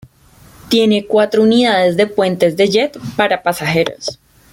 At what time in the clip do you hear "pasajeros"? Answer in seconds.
3.43-4.19